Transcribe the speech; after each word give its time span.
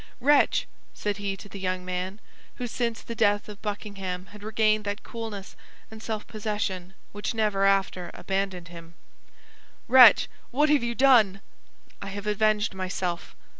"Wretch!" 0.19 0.65
said 0.95 1.17
he 1.17 1.37
to 1.37 1.47
the 1.47 1.59
young 1.59 1.85
man, 1.85 2.19
who 2.55 2.65
since 2.65 3.03
the 3.03 3.13
death 3.13 3.47
of 3.47 3.61
Buckingham 3.61 4.25
had 4.31 4.41
regained 4.41 4.83
that 4.83 5.03
coolness 5.03 5.55
and 5.91 6.01
self 6.01 6.25
possession 6.25 6.95
which 7.11 7.35
never 7.35 7.65
after 7.65 8.09
abandoned 8.15 8.69
him, 8.69 8.95
"wretch! 9.87 10.27
what 10.49 10.69
have 10.69 10.81
you 10.81 10.95
done?" 10.95 11.39
"I 12.01 12.07
have 12.07 12.25
avenged 12.25 12.73
myself!" 12.73 13.35